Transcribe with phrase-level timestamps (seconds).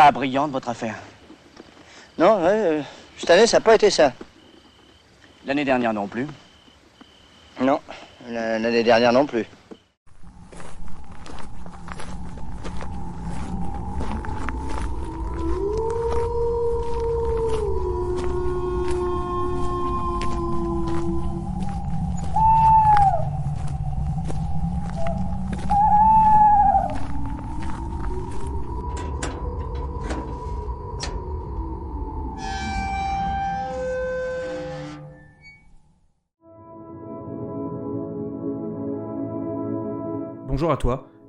[0.00, 0.94] pas brillante, votre affaire
[2.16, 2.80] Non, euh,
[3.18, 4.14] cette année, ça n'a pas été ça.
[5.44, 6.26] L'année dernière non plus.
[7.60, 7.80] Non,
[8.26, 9.44] la- l'année dernière non plus.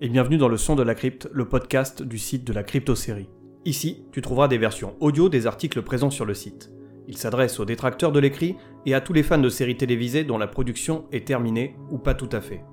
[0.03, 3.29] Et bienvenue dans le son de la crypte, le podcast du site de la crypto-série.
[3.65, 6.71] Ici, tu trouveras des versions audio des articles présents sur le site.
[7.07, 8.55] Il s'adresse aux détracteurs de l'écrit
[8.87, 12.15] et à tous les fans de séries télévisées dont la production est terminée ou pas
[12.15, 12.63] tout à fait.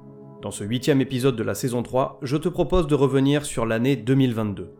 [0.41, 3.96] Dans ce huitième épisode de la saison 3, je te propose de revenir sur l'année
[3.96, 4.70] 2022.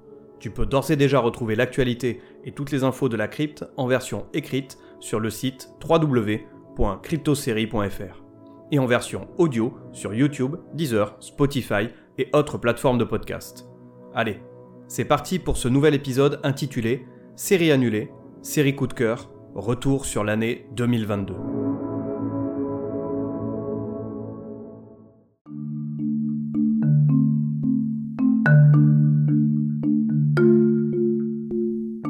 [0.41, 3.87] Tu peux d'ores et déjà retrouver l'actualité et toutes les infos de la crypte en
[3.87, 8.23] version écrite sur le site www.cryptosérie.fr
[8.71, 11.89] et en version audio sur YouTube, Deezer, Spotify
[12.19, 13.69] et autres plateformes de podcast.
[14.15, 14.41] Allez,
[14.89, 18.11] c'est parti pour ce nouvel épisode intitulé Série annulée,
[18.43, 21.35] série coup de cœur, retour sur l'année 2022.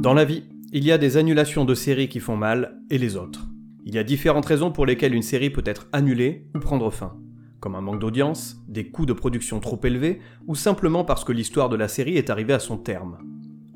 [0.01, 3.17] Dans la vie, il y a des annulations de séries qui font mal et les
[3.17, 3.48] autres.
[3.84, 7.19] Il y a différentes raisons pour lesquelles une série peut être annulée ou prendre fin,
[7.61, 11.69] comme un manque d'audience, des coûts de production trop élevés, ou simplement parce que l'histoire
[11.69, 13.19] de la série est arrivée à son terme.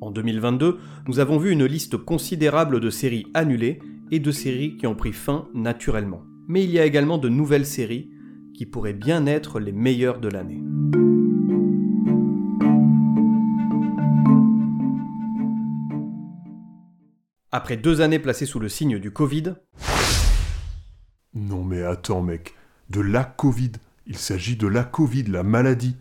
[0.00, 4.86] En 2022, nous avons vu une liste considérable de séries annulées et de séries qui
[4.86, 6.22] ont pris fin naturellement.
[6.48, 8.10] Mais il y a également de nouvelles séries
[8.54, 10.62] qui pourraient bien être les meilleures de l'année.
[17.54, 19.54] Après deux années placées sous le signe du Covid,
[21.34, 22.54] Non mais attends mec,
[22.92, 23.72] de la Covid.
[24.06, 25.96] Il s'agit de la Covid, la maladie.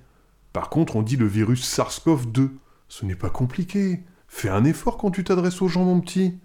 [0.54, 2.50] Par contre, on dit le virus SARS-CoV-2.
[2.90, 4.04] Ce n'est pas compliqué.
[4.28, 6.38] Fais un effort quand tu t'adresses aux gens, mon petit.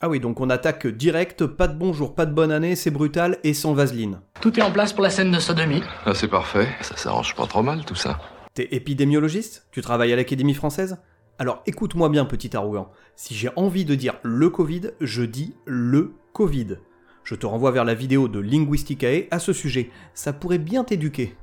[0.00, 3.38] Ah oui, donc on attaque direct, pas de bonjour, pas de bonne année, c'est brutal
[3.44, 4.20] et sans vaseline.
[4.40, 5.84] Tout est en place pour la scène de sodomie.
[6.04, 8.18] Ah, c'est parfait, ça s'arrange pas trop mal tout ça.
[8.54, 9.68] T'es épidémiologiste?
[9.70, 10.96] Tu travailles à l'Académie française?
[11.38, 12.90] Alors écoute-moi bien, petit arrogant.
[13.14, 16.78] Si j'ai envie de dire le Covid, je dis le Covid.
[17.24, 19.90] Je te renvoie vers la vidéo de Linguisticae à ce sujet.
[20.14, 21.34] Ça pourrait bien t'éduquer.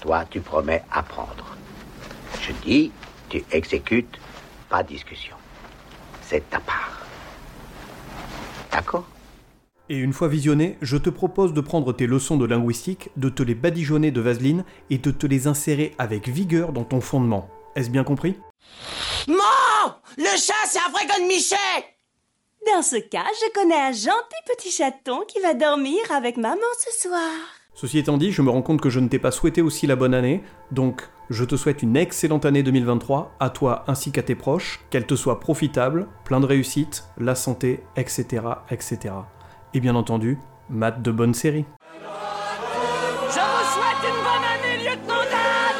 [0.00, 1.56] Toi, tu promets apprendre.
[2.40, 2.92] Je dis,
[3.28, 4.18] tu exécutes,
[4.68, 5.36] pas de discussion.
[6.22, 7.06] C'est ta part.
[8.72, 9.06] D'accord?
[9.88, 13.42] Et une fois visionné, je te propose de prendre tes leçons de linguistique, de te
[13.42, 17.48] les badigeonner de vaseline et de te les insérer avec vigueur dans ton fondement.
[17.76, 18.36] Est-ce bien compris?
[19.28, 19.34] Mon
[20.16, 21.95] Le chat, c'est un vrai de Michel
[22.74, 27.08] Dans ce cas, je connais un gentil petit chaton qui va dormir avec maman ce
[27.08, 27.30] soir.
[27.74, 29.94] Ceci étant dit, je me rends compte que je ne t'ai pas souhaité aussi la
[29.94, 34.34] bonne année, donc je te souhaite une excellente année 2023, à toi ainsi qu'à tes
[34.34, 39.14] proches, qu'elle te soit profitable, plein de réussite, la santé, etc., etc.
[39.72, 40.38] Et bien entendu,
[40.68, 41.66] maths de bonnes séries.
[43.28, 45.76] Je vous souhaite une bonne année, lieutenant Dan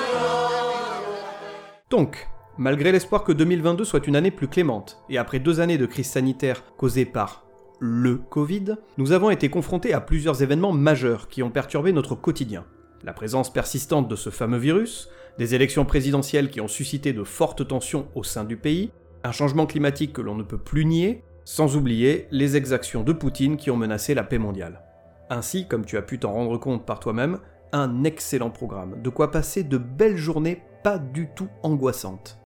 [1.91, 2.29] Donc,
[2.59, 6.11] malgré l'espoir que 2022 soit une année plus clémente, et après deux années de crise
[6.11, 7.47] sanitaire causée par
[7.79, 12.65] le Covid, nous avons été confrontés à plusieurs événements majeurs qui ont perturbé notre quotidien.
[13.05, 17.67] La présence persistante de ce fameux virus, des élections présidentielles qui ont suscité de fortes
[17.69, 18.91] tensions au sein du pays,
[19.25, 23.57] un changement climatique que l'on ne peut plus nier, sans oublier les exactions de Poutine
[23.57, 24.81] qui ont menacé la paix mondiale.
[25.29, 27.39] Ainsi, comme tu as pu t'en rendre compte par toi-même,
[27.73, 32.46] un excellent programme, de quoi passer de belles journées pas du tout angoissantes.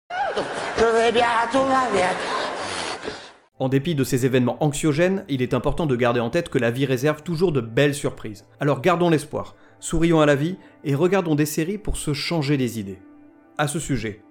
[0.78, 2.08] Je vais bien, tout va bien.
[3.60, 6.70] En dépit de ces événements anxiogènes, il est important de garder en tête que la
[6.72, 8.44] vie réserve toujours de belles surprises.
[8.58, 12.80] Alors gardons l'espoir, sourions à la vie et regardons des séries pour se changer les
[12.80, 12.98] idées.
[13.56, 14.22] À ce sujet,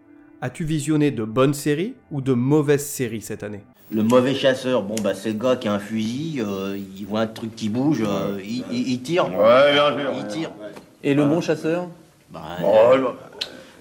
[0.42, 3.64] as-tu visionné de bonnes séries ou de mauvaises séries cette année?
[3.92, 7.22] Le mauvais chasseur, bon bah c'est le gars qui a un fusil, euh, il voit
[7.22, 9.26] un truc qui bouge, euh, il, il- il tire.
[9.28, 10.12] Ouais, bien sûr.
[10.18, 10.52] Il tire.
[11.04, 11.88] Et le bon chasseur?
[12.32, 13.16] Bah, Oh, euh, bah,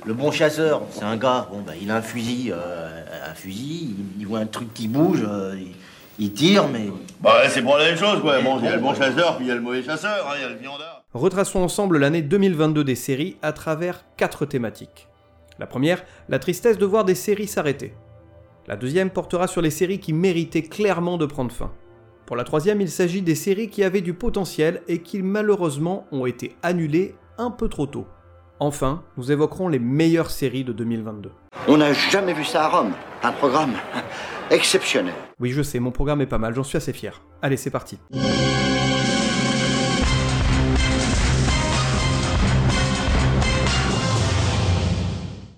[0.04, 3.96] le bon chasseur, c'est un gars, bon bah il a un fusil, euh, un fusil,
[3.98, 5.74] il, il voit un truc qui bouge, euh, il,
[6.18, 6.88] il tire, mais
[7.20, 8.40] bah, c'est pour la même chose, quoi.
[8.40, 10.34] Bon, il y a le bon chasseur, puis il y a le mauvais chasseur, hein,
[10.36, 11.04] il y a le viandard.
[11.14, 15.08] Retraçons ensemble l'année 2022 des séries à travers quatre thématiques.
[15.58, 17.94] La première, la tristesse de voir des séries s'arrêter.
[18.66, 21.72] La deuxième portera sur les séries qui méritaient clairement de prendre fin.
[22.26, 26.24] Pour la troisième, il s'agit des séries qui avaient du potentiel et qui malheureusement ont
[26.24, 28.06] été annulées un peu trop tôt.
[28.64, 31.32] Enfin, nous évoquerons les meilleures séries de 2022.
[31.66, 32.92] On n'a jamais vu ça à Rome.
[33.24, 33.72] Un programme
[34.52, 35.14] exceptionnel.
[35.40, 37.22] Oui, je sais, mon programme est pas mal, j'en suis assez fier.
[37.42, 37.98] Allez, c'est parti.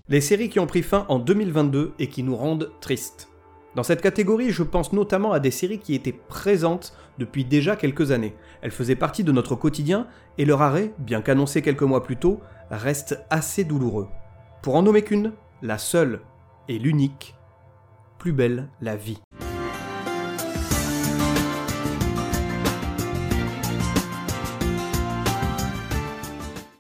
[0.08, 3.28] Les séries qui ont pris fin en 2022 et qui nous rendent tristes.
[3.74, 8.12] Dans cette catégorie, je pense notamment à des séries qui étaient présentes depuis déjà quelques
[8.12, 8.34] années.
[8.62, 10.06] Elles faisaient partie de notre quotidien
[10.38, 14.08] et leur arrêt, bien qu'annoncé quelques mois plus tôt, reste assez douloureux.
[14.62, 15.32] Pour en nommer qu'une,
[15.62, 16.20] la seule
[16.68, 17.34] et l'unique,
[18.18, 19.20] plus belle la vie.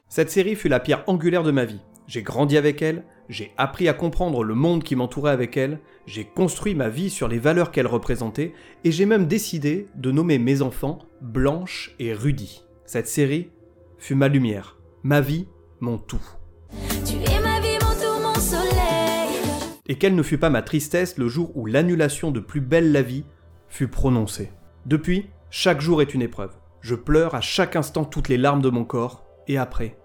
[0.08, 1.80] Cette série fut la pierre angulaire de ma vie.
[2.06, 6.24] J'ai grandi avec elle, j'ai appris à comprendre le monde qui m'entourait avec elle, j'ai
[6.24, 8.52] construit ma vie sur les valeurs qu'elle représentait,
[8.84, 12.62] et j'ai même décidé de nommer mes enfants Blanche et Rudy.
[12.84, 13.50] Cette série
[13.98, 15.48] fut ma lumière, ma vie,
[15.84, 16.22] mon tout.
[17.04, 19.38] Tu es ma vie, mon tout, mon soleil.
[19.86, 23.02] Et quelle ne fut pas ma tristesse le jour où l'annulation de Plus belle la
[23.02, 23.24] vie
[23.68, 24.50] fut prononcée.
[24.86, 26.52] Depuis, chaque jour est une épreuve.
[26.80, 29.98] Je pleure à chaque instant toutes les larmes de mon corps, et après,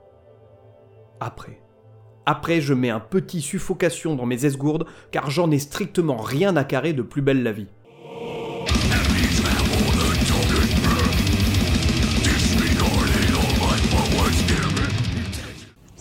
[1.22, 1.62] après.
[2.26, 6.66] Après, je mets un petit suffocation dans mes esgourdes, car j'en ai strictement rien à
[6.66, 7.70] carrer de plus belle la vie.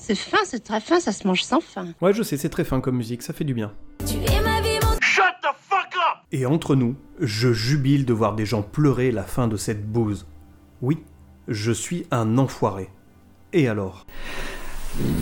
[0.08, 1.88] C'est fin, c'est très fin, ça se mange sans fin.
[2.00, 3.74] Ouais, je sais, c'est très fin comme musique, ça fait du bien.
[4.06, 4.96] Tu es ma vie, mon...
[5.02, 9.24] Shut the fuck up Et entre nous, je jubile de voir des gens pleurer la
[9.24, 10.26] fin de cette bouse.
[10.80, 11.04] Oui,
[11.46, 12.88] je suis un enfoiré.
[13.52, 14.06] Et alors?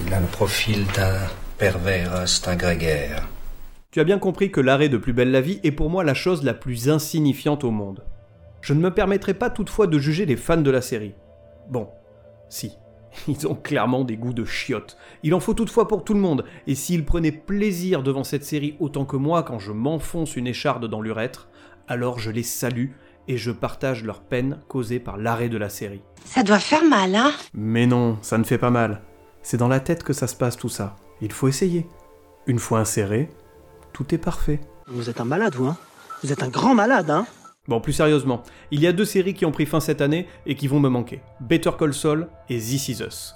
[0.07, 1.19] Il a le profil d'un
[1.59, 3.29] pervers instinct grégaire.
[3.91, 6.15] Tu as bien compris que l'arrêt de Plus belle la vie est pour moi la
[6.15, 8.05] chose la plus insignifiante au monde.
[8.61, 11.15] Je ne me permettrai pas toutefois de juger les fans de la série.
[11.69, 11.89] Bon,
[12.49, 12.71] si,
[13.29, 14.97] ils ont clairement des goûts de chiottes.
[15.23, 18.77] Il en faut toutefois pour tout le monde, et s'ils prenaient plaisir devant cette série
[18.81, 21.49] autant que moi quand je m'enfonce une écharde dans l'urètre,
[21.89, 22.91] alors je les salue
[23.29, 26.03] et je partage leur peine causée par l'arrêt de la série.
[26.25, 27.33] Ça doit faire mal, hein?
[27.55, 29.03] Mais non, ça ne fait pas mal.
[29.43, 30.97] C'est dans la tête que ça se passe tout ça.
[31.21, 31.87] Il faut essayer.
[32.47, 33.29] Une fois inséré,
[33.93, 34.61] tout est parfait.
[34.87, 35.77] Vous êtes un malade, vous, hein?
[36.23, 37.27] Vous êtes un grand malade, hein?
[37.69, 40.55] Bon, plus sérieusement, il y a deux séries qui ont pris fin cette année et
[40.55, 41.21] qui vont me manquer.
[41.41, 43.35] Better Call Saul et This Is Us.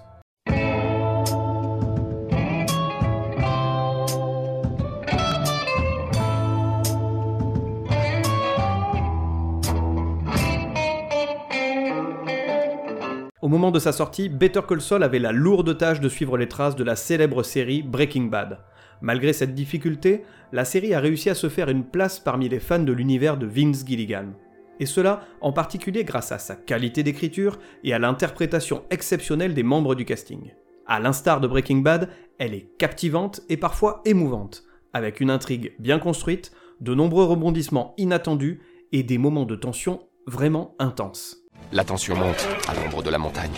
[13.42, 16.46] Au moment de sa sortie, Better Call Saul avait la lourde tâche de suivre les
[16.46, 18.58] traces de la célèbre série Breaking Bad.
[19.02, 22.78] Malgré cette difficulté, la série a réussi à se faire une place parmi les fans
[22.78, 24.32] de l'univers de Vince Gilligan.
[24.78, 29.94] Et cela en particulier grâce à sa qualité d'écriture et à l'interprétation exceptionnelle des membres
[29.94, 30.52] du casting.
[30.86, 32.08] À l'instar de Breaking Bad,
[32.38, 38.60] elle est captivante et parfois émouvante, avec une intrigue bien construite, de nombreux rebondissements inattendus
[38.92, 41.36] et des moments de tension vraiment intenses.
[41.72, 43.50] La tension monte à l'ombre de la montagne.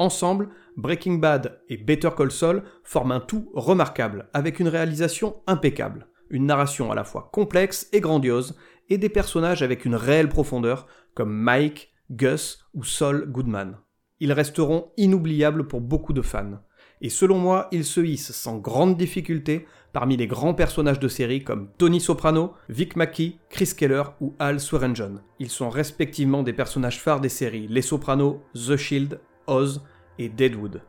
[0.00, 0.48] Ensemble,
[0.78, 6.46] Breaking Bad et Better Call Saul forment un tout remarquable, avec une réalisation impeccable, une
[6.46, 8.56] narration à la fois complexe et grandiose,
[8.88, 13.76] et des personnages avec une réelle profondeur, comme Mike, Gus ou Saul Goodman.
[14.20, 16.62] Ils resteront inoubliables pour beaucoup de fans.
[17.02, 21.44] Et selon moi, ils se hissent sans grande difficulté parmi les grands personnages de série
[21.44, 25.20] comme Tony Soprano, Vic Mackey, Chris Keller ou Al Swearengen.
[25.38, 29.82] Ils sont respectivement des personnages phares des séries Les Sopranos, The Shield, Oz
[30.18, 30.82] et Deadwood.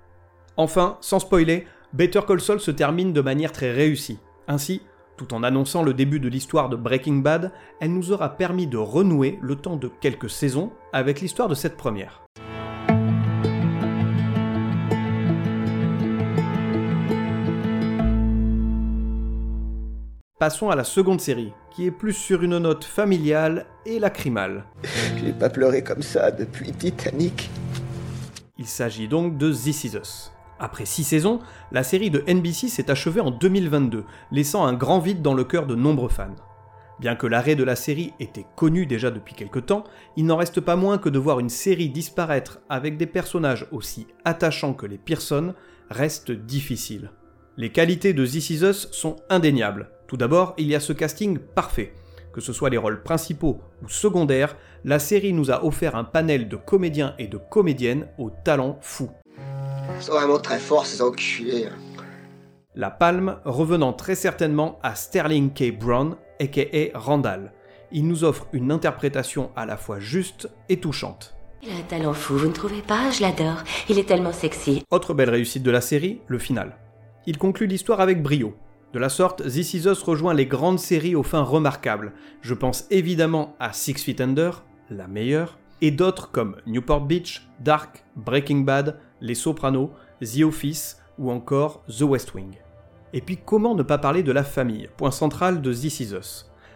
[0.58, 4.20] Enfin, sans spoiler, Better Call Saul se termine de manière très réussie.
[4.48, 4.82] Ainsi,
[5.18, 8.78] tout en annonçant le début de l'histoire de Breaking Bad, elle nous aura permis de
[8.78, 12.24] renouer le temps de quelques saisons avec l'histoire de cette première.
[20.40, 24.64] Passons à la seconde série, qui est plus sur une note familiale et lacrymale.
[25.24, 27.52] J'ai pas pleuré comme ça depuis Titanic.
[28.62, 30.30] Il s'agit donc de This Is.
[30.60, 31.40] Après six saisons,
[31.72, 35.66] la série de NBC s'est achevée en 2022, laissant un grand vide dans le cœur
[35.66, 36.36] de nombreux fans.
[37.00, 39.84] Bien que l'arrêt de la série était connu déjà depuis quelque temps,
[40.16, 44.06] il n'en reste pas moins que de voir une série disparaître avec des personnages aussi
[44.26, 45.56] attachants que les Pearson
[45.90, 47.10] reste difficile.
[47.58, 49.90] Les qualités de This Is sont indéniables.
[50.08, 51.96] Tout d'abord, il y a ce casting parfait.
[52.34, 56.48] Que ce soit les rôles principaux ou secondaires, la série nous a offert un panel
[56.48, 59.10] de comédiens et de comédiennes au talent fou.
[59.98, 61.68] Ils sont vraiment très forts ces enculés.
[62.74, 65.78] La palme revenant très certainement à Sterling K.
[65.78, 67.52] Brown, aka Randall.
[67.92, 71.36] Il nous offre une interprétation à la fois juste et touchante.
[71.62, 73.12] Il a un talent fou, vous ne trouvez pas?
[73.12, 73.64] Je l'adore.
[73.90, 74.84] Il est tellement sexy.
[74.90, 76.78] Autre belle réussite de la série, le final.
[77.28, 78.56] Il conclut l'histoire avec brio.
[78.94, 82.12] De la sorte, This Is rejoint les grandes séries aux fins remarquables.
[82.42, 88.04] Je pense évidemment à Six Feet Under, la meilleure, et d'autres comme Newport Beach, Dark,
[88.18, 92.56] Breaking Bad, Les Sopranos, The Office ou encore The West Wing.
[93.14, 96.14] Et puis comment ne pas parler de la famille, point central de This Is.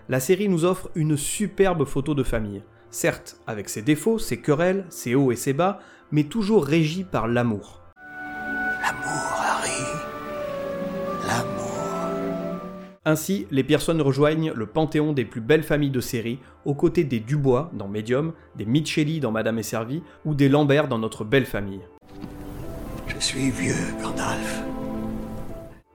[0.07, 4.85] La série nous offre une superbe photo de famille, certes avec ses défauts, ses querelles,
[4.89, 5.79] ses hauts et ses bas,
[6.11, 7.27] mais toujours régie par.
[7.27, 7.81] L'amour,
[13.07, 17.19] Ainsi, les personnes rejoignent le panthéon des plus belles familles de série, aux côtés des
[17.19, 21.45] Dubois dans Medium, des Micheli dans Madame est servie, ou des Lambert dans Notre belle
[21.45, 21.81] famille.
[23.07, 24.63] Je suis vieux, Gandalf.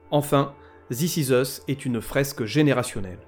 [0.09, 0.53] Enfin,
[0.89, 3.19] This Is Us est une fresque générationnelle.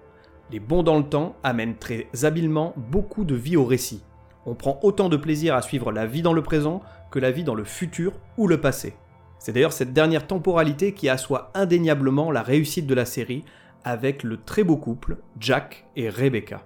[0.49, 4.01] Les bons dans le temps amènent très habilement beaucoup de vie au récit.
[4.45, 7.43] On prend autant de plaisir à suivre la vie dans le présent que la vie
[7.43, 8.93] dans le futur ou le passé.
[9.39, 13.43] C'est d'ailleurs cette dernière temporalité qui assoit indéniablement la réussite de la série
[13.83, 16.65] avec le très beau couple Jack et Rebecca.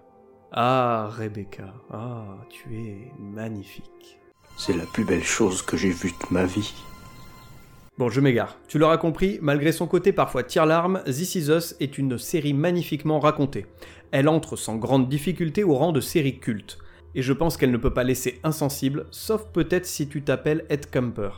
[0.51, 4.19] Ah, Rebecca, ah, tu es magnifique.
[4.57, 6.73] C'est la plus belle chose que j'ai vue de ma vie.
[7.97, 8.57] Bon, je m'égare.
[8.67, 13.19] Tu l'auras compris, malgré son côté parfois tire-larme, This Is Us est une série magnifiquement
[13.19, 13.65] racontée.
[14.11, 16.77] Elle entre sans grande difficulté au rang de série culte.
[17.15, 20.91] Et je pense qu'elle ne peut pas laisser insensible, sauf peut-être si tu t'appelles Ed
[20.91, 21.31] Camper.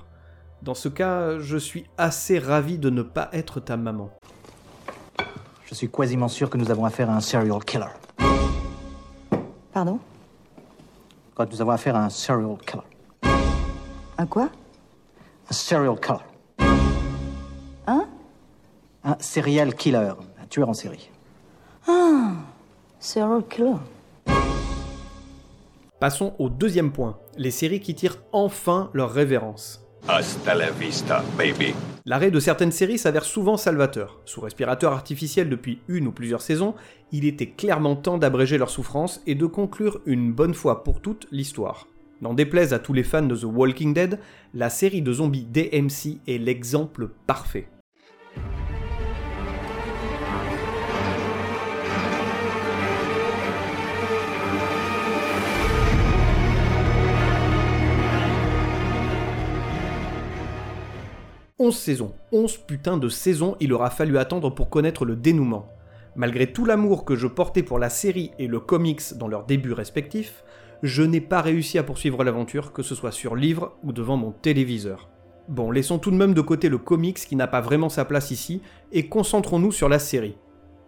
[0.62, 4.12] Dans ce cas, je suis assez ravi de ne pas être ta maman.
[5.69, 7.85] Je suis quasiment sûr que nous avons affaire à un serial killer.
[9.71, 9.99] Pardon?
[11.35, 12.81] Quand nous avons affaire à un serial killer.
[14.17, 14.49] Un quoi?
[15.47, 16.17] Un serial killer.
[17.85, 18.07] Hein
[19.03, 20.13] Un serial killer.
[20.41, 21.11] Un tueur en série.
[21.88, 22.31] Ah,
[22.99, 23.75] serial killer.
[25.99, 29.88] Passons au deuxième point, les séries qui tirent enfin leur révérence.
[30.08, 31.74] Hasta la vista, baby.
[32.06, 34.20] L'arrêt de certaines séries s'avère souvent salvateur.
[34.25, 36.74] Sous respirateur artificiel depuis une ou plusieurs saisons,
[37.12, 41.27] il était clairement temps d'abréger leur souffrance et de conclure une bonne fois pour toutes
[41.32, 41.88] l'histoire.
[42.22, 44.20] N'en déplaise à tous les fans de The Walking Dead,
[44.53, 47.68] la série de zombies DMC est l'exemple parfait.
[61.62, 65.68] «11 saisons, 11 putains de saisons il aura fallu attendre pour connaître le dénouement.
[66.16, 69.74] Malgré tout l'amour que je portais pour la série et le comics dans leurs débuts
[69.74, 70.46] respectifs,
[70.84, 74.32] je n'ai pas réussi à poursuivre l'aventure, que ce soit sur livre ou devant mon
[74.32, 75.10] téléviseur.
[75.50, 78.32] Bon, laissons tout de même de côté le comics qui n'a pas vraiment sa place
[78.32, 78.62] ici,
[78.94, 80.38] et concentrons-nous sur la série.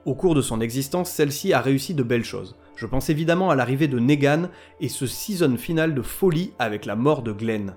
[0.05, 2.55] Au cours de son existence, celle-ci a réussi de belles choses.
[2.77, 4.43] Je pense évidemment à l'arrivée de Negan
[4.79, 7.75] et ce season final de folie avec la mort de Glenn.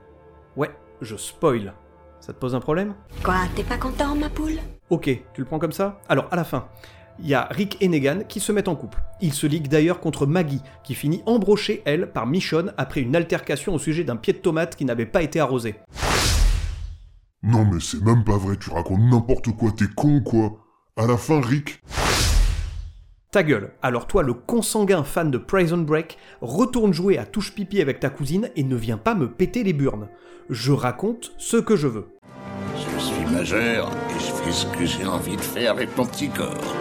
[0.57, 0.71] Ouais,
[1.01, 1.75] je spoil.
[2.25, 2.95] Ça te pose un problème?
[3.23, 4.59] Quoi, t'es pas content, ma poule?
[4.89, 6.01] Ok, tu le prends comme ça?
[6.09, 6.69] Alors, à la fin,
[7.19, 8.97] il y a Rick et Negan qui se mettent en couple.
[9.21, 13.75] Ils se liguent d'ailleurs contre Maggie, qui finit embrochée, elle, par Michonne après une altercation
[13.75, 15.75] au sujet d'un pied de tomate qui n'avait pas été arrosé.
[17.43, 20.55] Non mais c'est même pas vrai, tu racontes n'importe quoi, t'es con quoi.
[20.97, 21.83] À la fin, Rick...
[23.35, 27.81] Ta gueule, alors toi, le consanguin fan de Prison Break, retourne jouer à touche pipi
[27.81, 30.07] avec ta cousine et ne viens pas me péter les burnes.
[30.51, 32.07] Je raconte ce que je veux.
[32.77, 36.29] Je suis majeur et je fais ce que j'ai envie de faire avec mon petit
[36.29, 36.77] corps.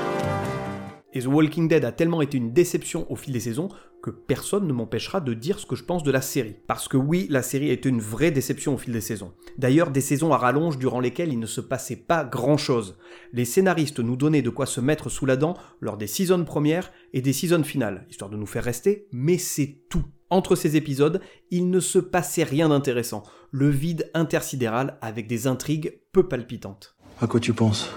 [1.12, 3.70] Et The Walking Dead a tellement été une déception au fil des saisons
[4.04, 6.58] que personne ne m'empêchera de dire ce que je pense de la série.
[6.68, 9.32] Parce que oui, la série a été une vraie déception au fil des saisons.
[9.58, 12.98] D'ailleurs, des saisons à rallonge durant lesquelles il ne se passait pas grand-chose.
[13.32, 16.92] Les scénaristes nous donnaient de quoi se mettre sous la dent lors des saisons premières
[17.14, 20.04] et des saisons finales, histoire de nous faire rester, mais c'est tout.
[20.30, 23.24] Entre ces épisodes, il ne se passait rien d'intéressant.
[23.52, 26.98] Le vide intersidéral avec des intrigues peu palpitantes.
[27.22, 27.90] À quoi tu penses?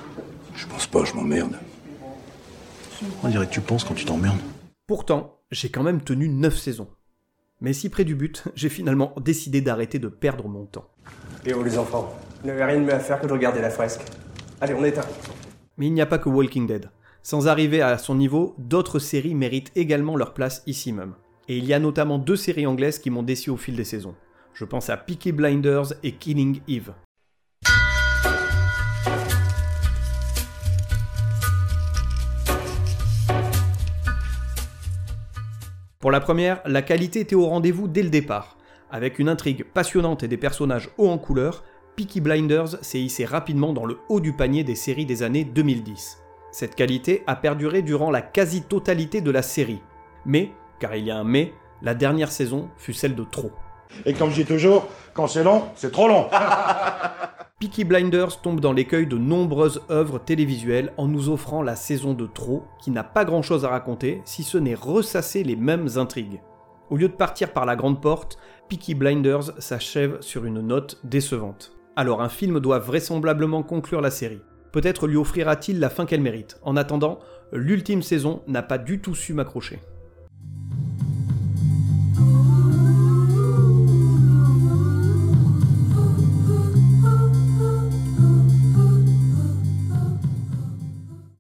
[0.55, 1.57] Je pense pas, je m'emmerde.
[3.25, 4.39] On dirait que tu penses quand tu t'emmerdes.
[4.87, 6.89] Pourtant, j'ai quand même tenu 9 saisons.
[7.61, 10.91] Mais si près du but, j'ai finalement décidé d'arrêter de perdre mon temps.
[11.45, 13.71] Et oh les enfants, vous n'avez rien de mieux à faire que de regarder la
[13.71, 14.03] fresque.
[14.61, 15.07] Allez, on éteint.
[15.79, 16.91] Mais il n'y a pas que Walking Dead.
[17.23, 21.15] Sans arriver à son niveau, d'autres séries méritent également leur place ici même.
[21.49, 24.15] Et il y a notamment deux séries anglaises qui m'ont déçu au fil des saisons.
[24.55, 26.93] Je pense à Peaky Blinders et Killing Eve.
[36.17, 38.57] La première, la qualité était au rendez-vous dès le départ.
[38.91, 41.63] Avec une intrigue passionnante et des personnages hauts en couleur,
[41.95, 46.23] Peaky Blinders s'est hissé rapidement dans le haut du panier des séries des années 2010.
[46.53, 49.83] Cette qualité a perduré durant la quasi-totalité de la série.
[50.25, 53.53] Mais, car il y a un mais, la dernière saison fut celle de trop.
[54.07, 56.31] Et comme je dis toujours, quand c'est long, c'est trop long.
[57.59, 62.27] Peaky Blinders tombe dans l'écueil de nombreuses œuvres télévisuelles en nous offrant la saison de
[62.27, 66.43] trop qui n'a pas grand chose à raconter si ce n'est ressasser les mêmes intrigues.
[66.91, 68.37] Au lieu de partir par la grande porte,
[68.69, 71.73] Peaky Blinders s'achève sur une note décevante.
[71.97, 74.43] Alors un film doit vraisemblablement conclure la série.
[74.71, 76.61] Peut-être lui offrira-t-il la fin qu'elle mérite.
[76.61, 77.21] En attendant,
[77.53, 79.81] l'ultime saison n'a pas du tout su m'accrocher.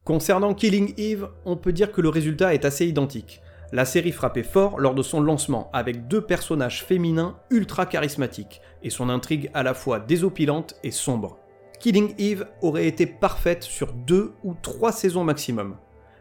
[0.06, 3.42] Concernant Killing Eve, on peut dire que le résultat est assez identique.
[3.72, 8.90] La série frappait fort lors de son lancement avec deux personnages féminins ultra charismatiques et
[8.90, 11.38] son intrigue à la fois désopilante et sombre.
[11.80, 15.74] Killing Eve aurait été parfaite sur deux ou trois saisons maximum.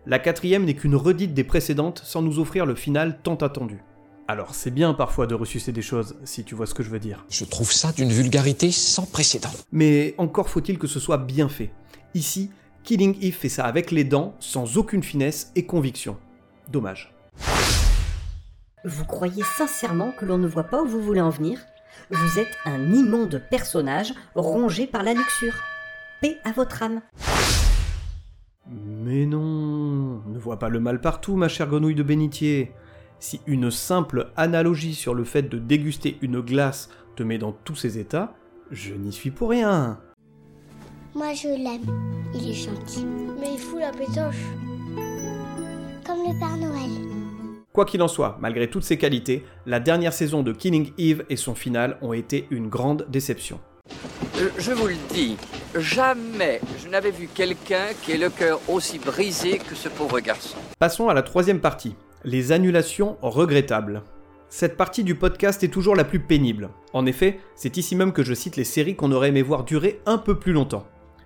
[0.08, 3.84] La quatrième n'est qu'une redite des précédentes sans nous offrir le final tant attendu.
[4.27, 6.98] Alors c'est bien parfois de ressusciter des choses, si tu vois ce que je veux
[6.98, 7.24] dire.
[7.30, 9.51] Je trouve ça d'une vulgarité sans précédent.
[9.72, 11.70] Mais encore faut-il que ce soit bien fait.
[12.15, 12.50] Ici,
[12.86, 16.18] Killing Eve fait ça avec les dents, sans aucune finesse et conviction.
[16.72, 17.12] Dommage.
[18.86, 21.60] Vous croyez sincèrement que l'on ne voit pas où vous voulez en venir?
[22.12, 25.56] Vous êtes un immonde personnage rongé par la luxure.
[26.22, 27.01] Paix à votre âme.
[28.70, 32.72] Mais non, ne vois pas le mal partout, ma chère grenouille de bénitier.
[33.18, 37.75] Si une simple analogie sur le fait de déguster une glace te met dans tous
[37.75, 38.36] ces états,
[38.70, 40.00] je n'y suis pour rien.
[41.15, 41.86] Moi je l'aime,
[42.34, 43.05] il est gentil.
[43.39, 44.36] Mais il fout la pétoche.
[46.05, 46.91] Comme le Père Noël.
[47.72, 51.38] Quoi qu'il en soit, malgré toutes ses qualités, la dernière saison de Killing Eve et
[51.38, 53.60] son final ont été une grande déception.
[54.39, 55.38] Euh, Je vous le dis,
[55.77, 60.57] jamais je n'avais vu quelqu'un qui ait le cœur aussi brisé que ce pauvre garçon.
[60.79, 61.95] Passons à la troisième partie,
[62.25, 64.03] les annulations regrettables.
[64.50, 66.69] Cette partie du podcast est toujours la plus pénible.
[66.91, 70.01] En effet, c'est ici même que je cite les séries qu'on aurait aimé voir durer
[70.05, 70.86] un peu plus longtemps.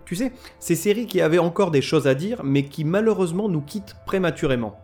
[0.10, 3.62] Tu sais, ces séries qui avaient encore des choses à dire, mais qui malheureusement nous
[3.62, 4.76] quittent prématurément.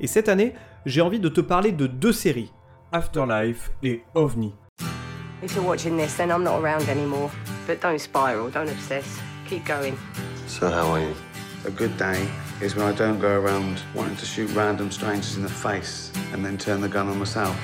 [0.00, 0.52] Et cette année,
[0.84, 2.52] j'ai envie de te parler de deux séries,
[2.92, 4.52] Afterlife et OVNI.
[5.42, 7.30] If you're watching this, then I'm not around anymore.
[7.66, 9.06] But don't spiral, don't obsess.
[9.48, 9.94] Keep going.
[10.46, 11.14] So how are you?
[11.66, 12.28] A good day
[12.60, 16.44] is when I don't go around wanting to shoot random strangers in the face and
[16.44, 17.56] then turn the gun on myself.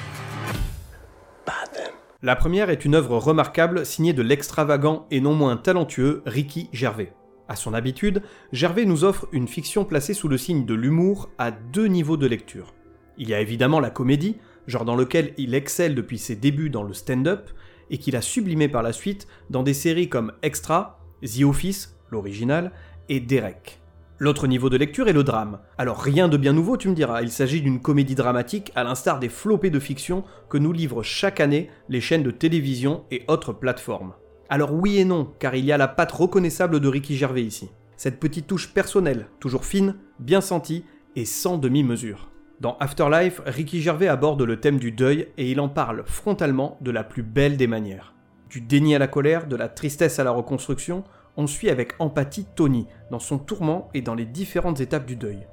[2.22, 7.12] La première est une œuvre remarquable signée de l'extravagant et non moins talentueux Ricky Gervais.
[7.46, 11.50] À son habitude, Gervais nous offre une fiction placée sous le signe de l'humour à
[11.50, 12.74] deux niveaux de lecture.
[13.18, 16.82] Il y a évidemment la comédie, genre dans lequel il excelle depuis ses débuts dans
[16.82, 17.50] le stand-up,
[17.90, 22.72] et qu'il a sublimé par la suite dans des séries comme Extra, The Office, l'original,
[23.10, 23.78] et Derek.
[24.18, 25.58] L'autre niveau de lecture est le drame.
[25.76, 29.18] Alors rien de bien nouveau, tu me diras, il s'agit d'une comédie dramatique à l'instar
[29.18, 33.52] des flopées de fiction que nous livrent chaque année les chaînes de télévision et autres
[33.52, 34.14] plateformes.
[34.48, 37.68] Alors oui et non, car il y a la patte reconnaissable de Ricky Gervais ici.
[37.98, 42.30] Cette petite touche personnelle, toujours fine, bien sentie et sans demi-mesure.
[42.60, 46.90] Dans Afterlife, Ricky Gervais aborde le thème du deuil et il en parle frontalement de
[46.90, 48.14] la plus belle des manières.
[48.48, 51.04] Du déni à la colère, de la tristesse à la reconstruction,
[51.36, 55.46] on suit avec empathie Tony, dans son tourment et dans les différentes étapes du deuil.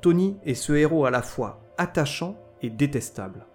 [0.00, 3.46] Tony est ce héros à la fois attachant et détestable.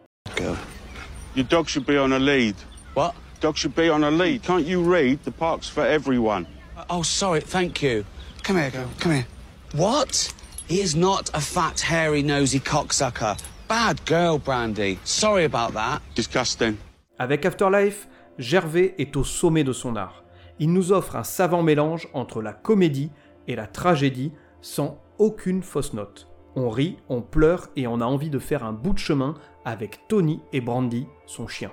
[1.35, 2.55] Your dog should be on a lead.
[2.95, 3.13] What?
[3.41, 4.41] Dog should be on a lead.
[4.41, 5.19] Can't you read?
[5.23, 6.47] The park's for everyone?
[6.89, 8.03] Oh, sorry, thank you.
[8.43, 9.27] Come here, girl, come here.
[9.73, 10.33] What?
[10.67, 13.37] He is not a fat, hairy, nosy cocksucker.
[13.67, 14.97] Bad girl, Brandy.
[15.03, 16.01] Sorry about that.
[16.15, 16.77] Disgusting.
[17.19, 18.07] Avec Afterlife,
[18.39, 20.23] Gervais est au sommet de son art.
[20.59, 23.11] Il nous offre un savant mélange entre la comédie
[23.47, 26.27] et la tragédie sans aucune fausse note.
[26.55, 30.07] On rit, on pleure et on a envie de faire un bout de chemin avec
[30.07, 31.71] Tony et Brandy, son chien.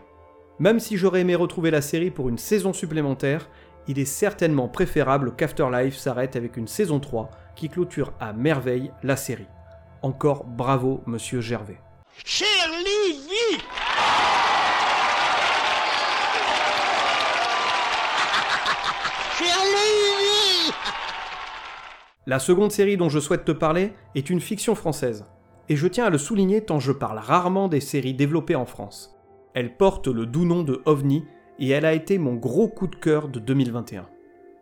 [0.59, 3.49] Même si j'aurais aimé retrouver la série pour une saison supplémentaire,
[3.89, 9.17] il est certainement préférable qu'Afterlife s'arrête avec une saison 3 qui clôture à merveille la
[9.17, 9.49] série.
[10.03, 11.81] Encore bravo, monsieur Gervais
[12.25, 13.63] Cher Lévi
[22.27, 25.27] La seconde série dont je souhaite te parler est une fiction française.
[25.69, 29.15] Et je tiens à le souligner tant je parle rarement des séries développées en France.
[29.53, 31.25] Elle porte le doux nom de OVNI
[31.59, 34.09] et elle a été mon gros coup de cœur de 2021.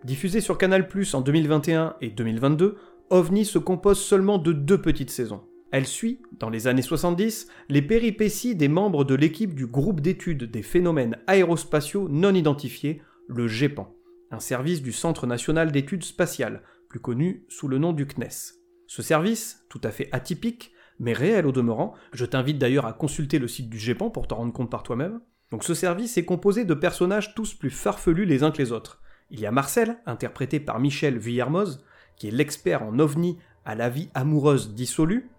[0.02, 2.78] Diffusée sur Canal en 2021 et 2022,
[3.10, 5.42] OVNI se compose seulement de deux petites saisons.
[5.70, 10.50] Elle suit, dans les années 70, les péripéties des membres de l'équipe du groupe d'études
[10.50, 13.94] des phénomènes aérospatiaux non identifiés, le GEPAN,
[14.32, 16.62] un service du Centre national d'études spatiales,
[16.92, 18.52] plus connu sous le nom du CNES.
[18.86, 23.38] Ce service, tout à fait atypique, mais réel au demeurant, je t'invite d'ailleurs à consulter
[23.38, 26.66] le site du GEPAN pour t'en rendre compte par toi-même, Donc ce service est composé
[26.66, 29.00] de personnages tous plus farfelus les uns que les autres.
[29.30, 31.82] Il y a Marcel, interprété par Michel Vuillermoz,
[32.16, 35.30] qui est l'expert en ovni à la vie amoureuse dissolue.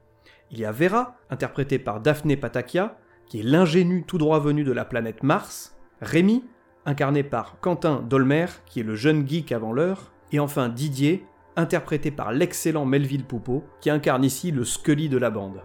[0.50, 4.72] Il y a Vera, interprétée par Daphné Patakia, qui est l'ingénu tout droit venu de
[4.72, 5.78] la planète Mars.
[6.02, 6.44] Rémi,
[6.88, 10.12] incarné par Quentin Dolmer, qui est le jeune geek avant l'heure.
[10.32, 15.30] Et enfin Didier, interprété par l'excellent Melville Poupeau, qui incarne ici le Scully de la
[15.30, 15.62] bande.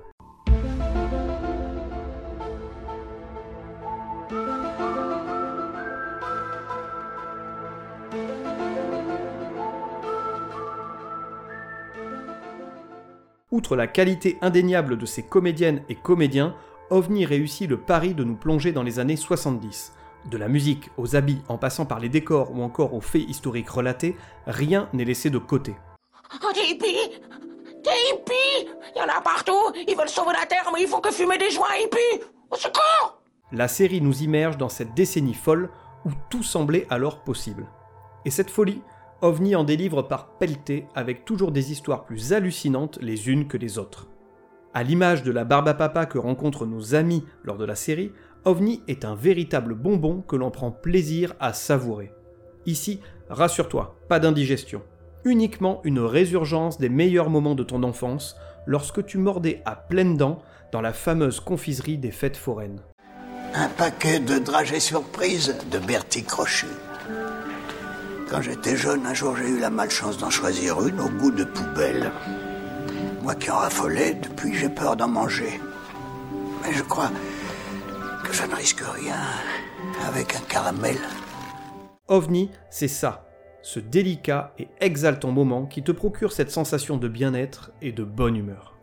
[13.50, 16.54] Outre la qualité indéniable de ses comédiennes et comédiens,
[16.90, 19.94] OVNI réussit le pari de nous plonger dans les années 70.
[20.30, 23.70] De la musique aux habits en passant par les décors ou encore aux faits historiques
[23.70, 24.14] relatés,
[24.46, 25.74] rien n'est laissé de côté.
[26.34, 27.20] Oh, des hippies
[27.82, 31.00] Des hippies Il y en a partout Ils veulent sauver la Terre, mais ils font
[31.00, 35.70] que fumer des joints hippies Au secours La série nous immerge dans cette décennie folle
[36.04, 37.66] où tout semblait alors possible.
[38.26, 38.82] Et cette folie,
[39.22, 43.78] OVNI en délivre par pelleté avec toujours des histoires plus hallucinantes les unes que les
[43.78, 44.08] autres.
[44.74, 48.12] À l'image de la barbe à papa que rencontrent nos amis lors de la série,
[48.44, 52.12] OVNI est un véritable bonbon que l'on prend plaisir à savourer.
[52.66, 54.82] Ici, rassure-toi, pas d'indigestion.
[55.24, 60.40] Uniquement une résurgence des meilleurs moments de ton enfance lorsque tu mordais à pleines dents
[60.72, 62.80] dans la fameuse confiserie des fêtes foraines.
[63.54, 66.66] Un paquet de dragées surprises de Bertie Crochet.
[68.30, 71.44] Quand j'étais jeune, un jour j'ai eu la malchance d'en choisir une au goût de
[71.44, 72.12] poubelle.
[73.22, 75.60] Moi qui en raffolais, depuis j'ai peur d'en manger.
[76.62, 77.10] Mais je crois
[78.32, 79.20] je ne risque rien
[80.06, 80.96] avec un caramel.
[82.08, 83.28] OVNI, c'est ça,
[83.62, 88.36] ce délicat et exaltant moment qui te procure cette sensation de bien-être et de bonne
[88.36, 88.76] humeur.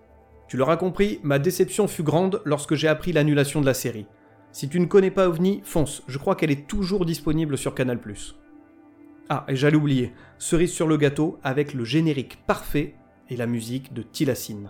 [0.48, 4.06] Tu l'auras compris, ma déception fut grande lorsque j'ai appris l'annulation de la série.
[4.52, 8.00] Si tu ne connais pas OVNI, fonce, je crois qu'elle est toujours disponible sur Canal+.
[9.28, 12.94] Ah, et j'allais oublier, cerise sur le gâteau avec le générique parfait
[13.30, 14.70] et la musique de Tilacine.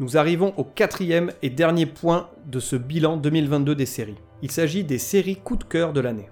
[0.00, 4.18] Nous arrivons au quatrième et dernier point de ce bilan 2022 des séries.
[4.42, 6.28] Il s'agit des séries coup de cœur de l'année.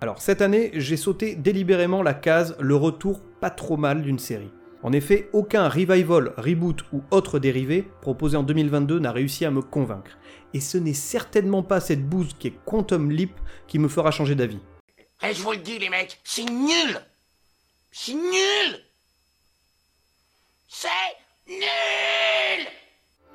[0.00, 4.52] Alors cette année, j'ai sauté délibérément la case le retour pas trop mal d'une série.
[4.84, 9.62] En effet, aucun revival, reboot ou autre dérivé proposé en 2022 n'a réussi à me
[9.62, 10.16] convaincre.
[10.54, 13.32] Et ce n'est certainement pas cette bouse qui est Quantum Leap
[13.66, 14.60] qui me fera changer d'avis.
[15.24, 17.00] Eh, je vous le dis, les mecs, c'est nul
[17.90, 18.84] C'est nul
[20.68, 20.88] C'est
[21.48, 22.68] nul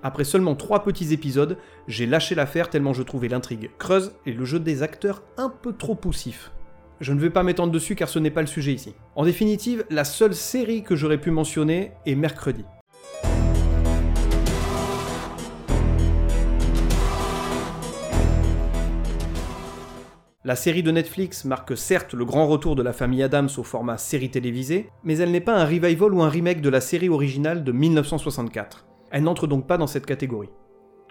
[0.06, 4.44] Après seulement trois petits épisodes, j'ai lâché l'affaire tellement je trouvais l'intrigue creuse et le
[4.44, 6.52] jeu des acteurs un peu trop poussif.
[7.00, 8.94] Je ne vais pas m'étendre dessus car ce n'est pas le sujet ici.
[9.16, 12.66] En définitive, la seule série que j'aurais pu mentionner est Mercredi.
[20.44, 23.98] La série de Netflix marque certes le grand retour de la famille Adams au format
[23.98, 27.64] série télévisée, mais elle n'est pas un revival ou un remake de la série originale
[27.64, 28.86] de 1964.
[29.14, 30.50] Elle n'entre donc pas dans cette catégorie.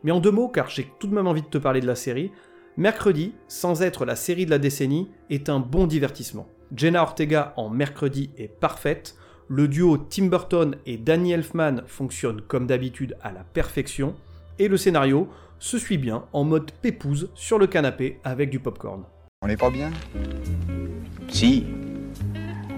[0.03, 1.95] Mais en deux mots, car j'ai tout de même envie de te parler de la
[1.95, 2.33] série,
[2.77, 6.49] Mercredi, sans être la série de la décennie, est un bon divertissement.
[6.75, 9.15] Jenna Ortega en Mercredi est parfaite,
[9.47, 14.17] le duo Tim Burton et Danny Elfman fonctionne comme d'habitude à la perfection,
[14.59, 15.29] et le scénario
[15.61, 19.05] se suit bien en mode pépouze sur le canapé avec du popcorn.
[19.43, 19.93] On n'est pas bien?
[21.29, 21.67] Si.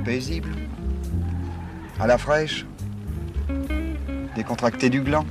[0.05, 0.51] Paisible?
[1.99, 2.67] À la fraîche?
[4.35, 5.25] Décontracté du gland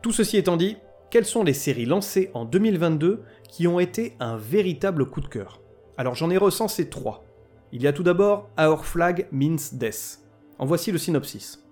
[0.00, 0.76] Tout ceci étant dit,
[1.10, 5.60] quelles sont les séries lancées en 2022 qui ont été un véritable coup de cœur?
[5.96, 7.24] Alors j'en ai recensé trois.
[7.72, 10.20] Il y a tout d'abord Our Flag Means Death.
[10.58, 11.64] En voici le synopsis.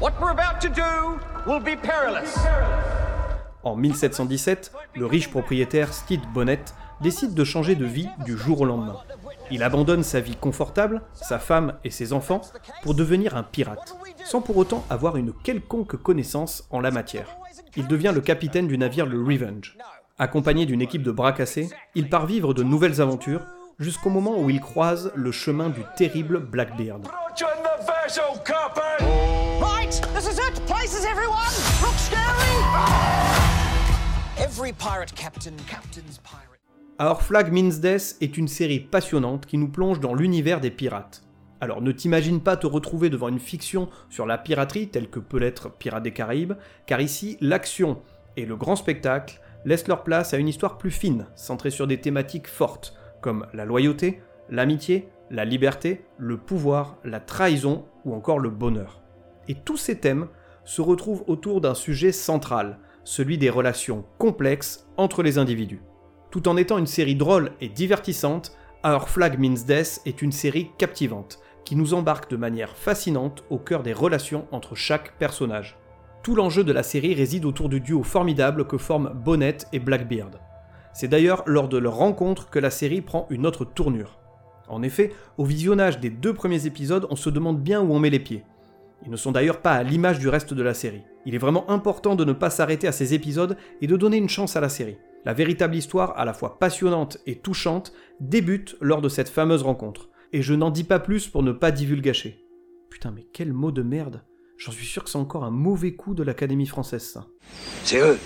[0.00, 2.36] What we're about to do will be perilous.
[3.62, 6.64] En 1717, le riche propriétaire Stede Bonnet
[7.00, 8.98] décide de changer de vie du jour au lendemain.
[9.50, 12.40] Il abandonne sa vie confortable, sa femme et ses enfants
[12.82, 17.36] pour devenir un pirate, sans pour autant avoir une quelconque connaissance en la matière.
[17.76, 19.76] Il devient le capitaine du navire le Revenge.
[20.18, 23.42] Accompagné d'une équipe de bras cassés, il part vivre de nouvelles aventures
[23.78, 27.00] jusqu'au moment où il croise le chemin du terrible Blackbeard.
[34.38, 36.51] Every pirate captain, captain's pirate.
[37.02, 41.24] Our Flag Means Death est une série passionnante qui nous plonge dans l'univers des pirates.
[41.60, 45.40] Alors ne t'imagine pas te retrouver devant une fiction sur la piraterie telle que peut
[45.40, 46.52] l'être Pirates des Caraïbes,
[46.86, 48.00] car ici l'action
[48.36, 52.00] et le grand spectacle laissent leur place à une histoire plus fine, centrée sur des
[52.00, 58.50] thématiques fortes, comme la loyauté, l'amitié, la liberté, le pouvoir, la trahison ou encore le
[58.50, 59.02] bonheur.
[59.48, 60.28] Et tous ces thèmes
[60.64, 65.80] se retrouvent autour d'un sujet central, celui des relations complexes entre les individus.
[66.32, 70.70] Tout en étant une série drôle et divertissante, Our Flag Means Death est une série
[70.78, 75.76] captivante, qui nous embarque de manière fascinante au cœur des relations entre chaque personnage.
[76.22, 80.40] Tout l'enjeu de la série réside autour du duo formidable que forment Bonnet et Blackbeard.
[80.94, 84.18] C'est d'ailleurs lors de leur rencontre que la série prend une autre tournure.
[84.68, 88.08] En effet, au visionnage des deux premiers épisodes, on se demande bien où on met
[88.08, 88.46] les pieds.
[89.04, 91.02] Ils ne sont d'ailleurs pas à l'image du reste de la série.
[91.26, 94.30] Il est vraiment important de ne pas s'arrêter à ces épisodes et de donner une
[94.30, 94.96] chance à la série.
[95.24, 100.08] La véritable histoire, à la fois passionnante et touchante, débute lors de cette fameuse rencontre.
[100.32, 102.44] Et je n'en dis pas plus pour ne pas divulgacher.
[102.90, 104.24] Putain, mais quel mot de merde
[104.58, 107.26] J'en suis sûr que c'est encore un mauvais coup de l'Académie française, ça.
[107.84, 108.18] C'est eux,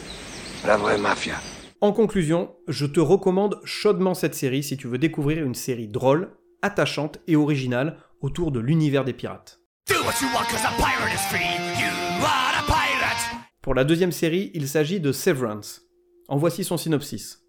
[0.66, 1.36] la vraie mafia.
[1.80, 6.30] En conclusion, je te recommande chaudement cette série si tu veux découvrir une série drôle,
[6.62, 9.60] attachante et originale autour de l'univers des pirates.
[13.62, 15.85] Pour la deuxième série, il s'agit de Severance.
[16.28, 17.46] En voici son synopsis.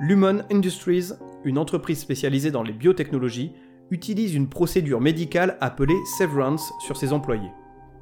[0.00, 1.10] Lumon Industries,
[1.44, 3.52] une entreprise spécialisée dans les biotechnologies,
[3.92, 7.52] utilise une procédure médicale appelée severance sur ses employés.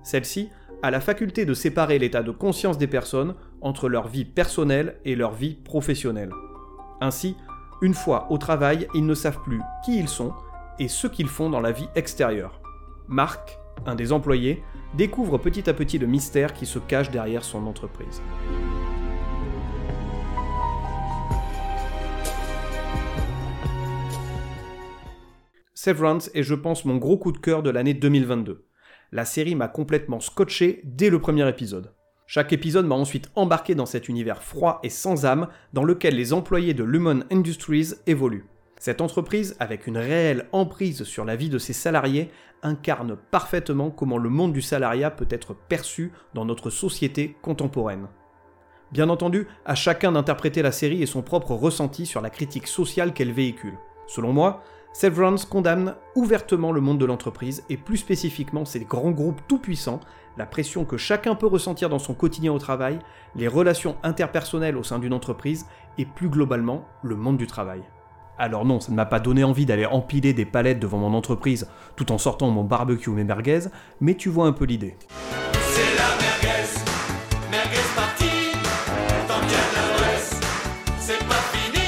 [0.02, 0.48] Celle-ci
[0.82, 5.16] a la faculté de séparer l'état de conscience des personnes entre leur vie personnelle et
[5.16, 6.30] leur vie professionnelle.
[7.02, 7.36] Ainsi,
[7.82, 10.32] une fois au travail, ils ne savent plus qui ils sont
[10.78, 12.59] et ce qu'ils font dans la vie extérieure.
[13.12, 14.62] Marc, un des employés,
[14.94, 18.22] découvre petit à petit le mystère qui se cache derrière son entreprise.
[25.74, 28.68] Severance est je pense mon gros coup de cœur de l'année 2022.
[29.10, 31.92] La série m'a complètement scotché dès le premier épisode.
[32.28, 36.32] Chaque épisode m'a ensuite embarqué dans cet univers froid et sans âme dans lequel les
[36.32, 38.46] employés de Lumon Industries évoluent.
[38.80, 42.30] Cette entreprise, avec une réelle emprise sur la vie de ses salariés,
[42.62, 48.06] incarne parfaitement comment le monde du salariat peut être perçu dans notre société contemporaine.
[48.90, 53.12] Bien entendu, à chacun d'interpréter la série et son propre ressenti sur la critique sociale
[53.12, 53.76] qu'elle véhicule.
[54.06, 54.62] Selon moi,
[54.94, 60.00] Severance condamne ouvertement le monde de l'entreprise et plus spécifiquement ces grands groupes tout-puissants,
[60.38, 62.98] la pression que chacun peut ressentir dans son quotidien au travail,
[63.36, 65.66] les relations interpersonnelles au sein d'une entreprise
[65.98, 67.82] et plus globalement le monde du travail.
[68.42, 71.68] Alors non, ça ne m'a pas donné envie d'aller empiler des palettes devant mon entreprise
[71.94, 73.68] tout en sortant mon barbecue ou mes merguez,
[74.00, 74.96] mais tu vois un peu l'idée.
[75.10, 76.70] C'est la merguez,
[77.50, 78.56] merguez partie,
[79.28, 80.40] tant bien l'adresse,
[80.98, 81.84] c'est pas fini,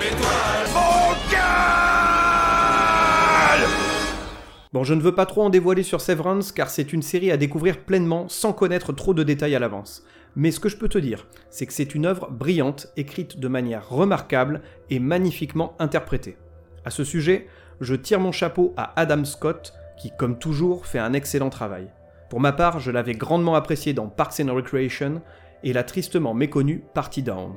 [0.00, 0.26] mais toi,
[4.72, 7.36] Bon, je ne veux pas trop en dévoiler sur Severance car c'est une série à
[7.36, 10.02] découvrir pleinement sans connaître trop de détails à l'avance.
[10.36, 13.48] Mais ce que je peux te dire, c'est que c'est une œuvre brillante, écrite de
[13.48, 16.36] manière remarquable et magnifiquement interprétée.
[16.84, 17.46] À ce sujet,
[17.80, 21.88] je tire mon chapeau à Adam Scott, qui, comme toujours, fait un excellent travail.
[22.30, 25.22] Pour ma part, je l'avais grandement apprécié dans Parks and Recreation
[25.62, 27.54] et la tristement méconnue Party Down.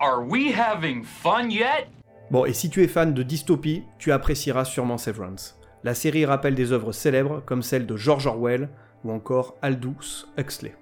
[0.00, 1.88] Are we having fun yet?
[2.30, 5.58] Bon, et si tu es fan de dystopie, tu apprécieras sûrement Severance.
[5.84, 8.68] La série rappelle des œuvres célèbres comme celles de George Orwell
[9.04, 10.74] ou encore Aldous Huxley.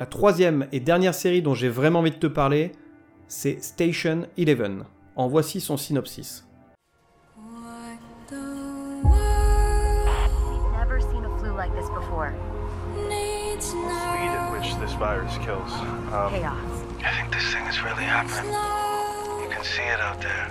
[0.00, 2.72] La troisième et dernière série dont j'ai vraiment envie de te parler,
[3.28, 4.86] c'est Station Eleven.
[5.14, 6.44] En voici son synopsis.
[14.80, 15.72] This virus kills.
[16.12, 16.56] Um, Chaos.
[17.00, 18.50] I think this thing is really happening.
[18.50, 20.50] You can see it out there.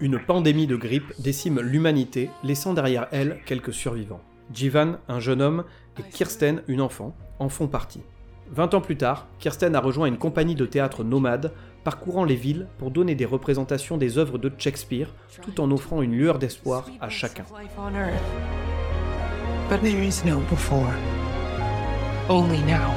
[0.00, 4.20] Une pandémie de grippe décime l'humanité, laissant derrière elle quelques survivants.
[4.52, 5.64] Jivan, un jeune homme,
[5.98, 8.02] et Kirsten, une enfant, en font partie.
[8.52, 11.52] 20 ans plus tard, Kirsten a rejoint une compagnie de théâtre nomade,
[11.84, 16.12] parcourant les villes pour donner des représentations des œuvres de Shakespeare, tout en offrant une
[16.12, 17.44] lueur d'espoir à chacun.
[17.56, 18.20] life on Earth.
[19.70, 20.92] But there is no before.
[22.28, 22.90] Only now.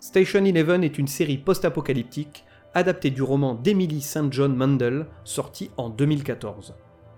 [0.00, 4.32] Station Eleven est une série post-apocalyptique adaptée du roman d'Emily St.
[4.32, 6.74] John Mandel, sorti en 2014.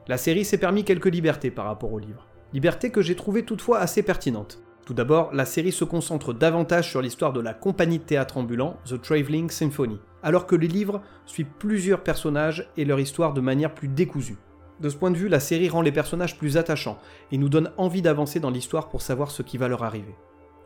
[0.08, 2.26] La série s'est permis quelques libertés par rapport au livre.
[2.54, 4.58] Libertés que j'ai trouvées toutefois assez pertinentes.
[4.86, 8.78] Tout d'abord, la série se concentre davantage sur l'histoire de la compagnie de théâtre ambulant
[8.86, 13.74] The Travelling Symphony, alors que les livres suivent plusieurs personnages et leur histoire de manière
[13.74, 14.38] plus décousue.
[14.80, 16.96] De ce point de vue, la série rend les personnages plus attachants
[17.30, 20.14] et nous donne envie d'avancer dans l'histoire pour savoir ce qui va leur arriver.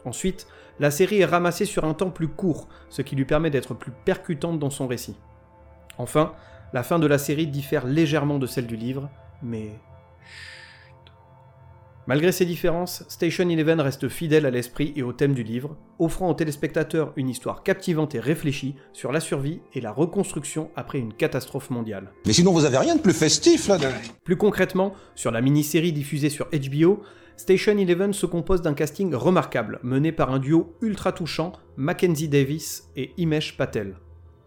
[0.05, 0.47] Ensuite,
[0.79, 3.93] la série est ramassée sur un temps plus court, ce qui lui permet d'être plus
[4.05, 5.17] percutante dans son récit.
[5.99, 6.33] Enfin,
[6.73, 9.11] la fin de la série diffère légèrement de celle du livre,
[9.43, 9.81] mais...
[10.25, 11.13] Chut.
[12.09, 16.29] Malgré ces différences, Station Eleven reste fidèle à l'esprit et au thème du livre, offrant
[16.29, 21.15] aux téléspectateurs une histoire captivante et réfléchie sur la survie et la reconstruction après une
[21.15, 22.13] catastrophe mondiale.
[22.27, 23.79] Mais sinon, vous avez rien de plus festif là
[24.25, 27.03] Plus concrètement, sur la mini-série diffusée sur HBO,
[27.37, 32.89] Station Eleven se compose d'un casting remarquable, mené par un duo ultra touchant, Mackenzie Davis
[32.97, 33.95] et Imesh Patel.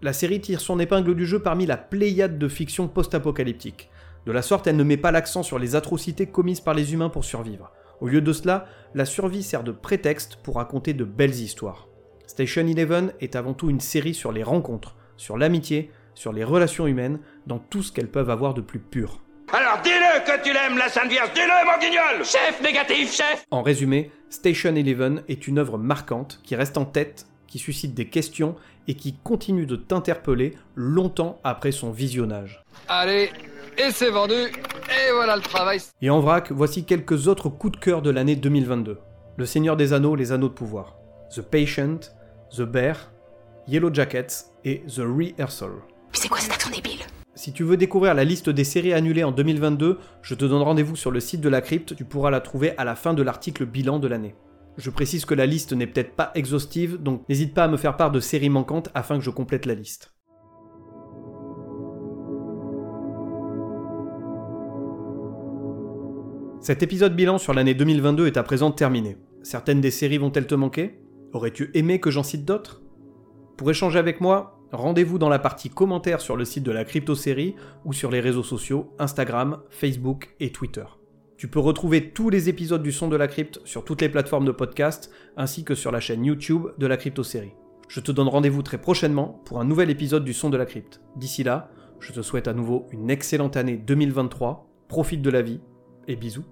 [0.01, 3.89] La série tire son épingle du jeu parmi la pléiade de fiction post-apocalyptique.
[4.25, 7.09] De la sorte, elle ne met pas l'accent sur les atrocités commises par les humains
[7.09, 7.71] pour survivre.
[8.01, 11.87] Au lieu de cela, la survie sert de prétexte pour raconter de belles histoires.
[12.27, 16.87] Station Eleven est avant tout une série sur les rencontres, sur l'amitié, sur les relations
[16.87, 19.21] humaines, dans tout ce qu'elles peuvent avoir de plus pur.
[19.53, 23.61] Alors dis-le que tu l'aimes, la Sainte Vierge, dis-le, mon guignol Chef négatif, chef En
[23.61, 28.55] résumé, Station Eleven est une œuvre marquante qui reste en tête, qui suscite des questions
[28.87, 32.63] et qui continue de t'interpeller longtemps après son visionnage.
[32.87, 33.29] Allez,
[33.77, 35.79] et c'est vendu, et voilà le travail.
[36.01, 38.99] Et en vrac, voici quelques autres coups de cœur de l'année 2022.
[39.37, 40.95] Le Seigneur des Anneaux, les Anneaux de Pouvoir.
[41.35, 41.99] The Patient,
[42.55, 43.11] The Bear,
[43.67, 45.71] Yellow Jackets et The Rehearsal.
[46.13, 47.01] C'est quoi cet accent débile?
[47.37, 50.95] Si tu veux découvrir la liste des séries annulées en 2022, je te donne rendez-vous
[50.95, 53.65] sur le site de la crypte, tu pourras la trouver à la fin de l'article
[53.65, 54.35] bilan de l'année.
[54.77, 57.95] Je précise que la liste n'est peut-être pas exhaustive, donc n'hésite pas à me faire
[57.95, 60.11] part de séries manquantes afin que je complète la liste.
[66.59, 69.17] Cet épisode bilan sur l'année 2022 est à présent terminé.
[69.43, 70.99] Certaines des séries vont-elles te manquer?
[71.31, 72.81] Aurais-tu aimé que j'en cite d'autres?
[73.55, 77.55] Pour échanger avec moi, rendez-vous dans la partie commentaires sur le site de la crypto-série
[77.85, 80.85] ou sur les réseaux sociaux Instagram, Facebook et Twitter.
[81.37, 84.45] Tu peux retrouver tous les épisodes du Son de la Crypte sur toutes les plateformes
[84.45, 87.51] de podcast ainsi que sur la chaîne YouTube de la crypto-série.
[87.89, 91.01] Je te donne rendez-vous très prochainement pour un nouvel épisode du Son de la Crypte.
[91.17, 91.69] D'ici là,
[91.99, 95.59] je te souhaite à nouveau une excellente année 2023, profite de la vie
[96.07, 96.45] et bisous.